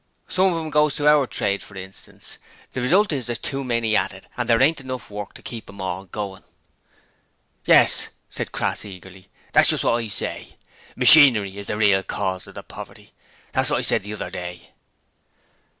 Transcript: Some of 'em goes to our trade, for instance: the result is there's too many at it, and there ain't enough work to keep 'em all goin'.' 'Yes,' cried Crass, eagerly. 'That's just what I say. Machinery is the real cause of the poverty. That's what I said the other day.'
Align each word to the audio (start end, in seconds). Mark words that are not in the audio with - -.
Some 0.27 0.51
of 0.51 0.57
'em 0.57 0.71
goes 0.71 0.95
to 0.95 1.07
our 1.07 1.27
trade, 1.27 1.61
for 1.61 1.75
instance: 1.75 2.39
the 2.73 2.81
result 2.81 3.13
is 3.13 3.27
there's 3.27 3.37
too 3.37 3.63
many 3.63 3.95
at 3.95 4.11
it, 4.15 4.25
and 4.35 4.49
there 4.49 4.59
ain't 4.59 4.81
enough 4.81 5.11
work 5.11 5.35
to 5.35 5.43
keep 5.43 5.69
'em 5.69 5.79
all 5.79 6.05
goin'.' 6.05 6.43
'Yes,' 7.65 8.07
cried 8.31 8.51
Crass, 8.51 8.83
eagerly. 8.83 9.29
'That's 9.53 9.69
just 9.69 9.83
what 9.83 9.97
I 10.01 10.07
say. 10.07 10.55
Machinery 10.95 11.55
is 11.55 11.67
the 11.67 11.77
real 11.77 12.01
cause 12.01 12.47
of 12.47 12.55
the 12.55 12.63
poverty. 12.63 13.13
That's 13.51 13.69
what 13.69 13.77
I 13.77 13.81
said 13.83 14.01
the 14.01 14.13
other 14.15 14.31
day.' 14.31 14.71